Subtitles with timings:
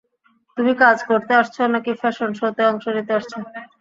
[0.57, 3.37] তুমি কাজ করতে আসছো নাকি ফ্যাশন শোতে অংশ নিতে আসছো?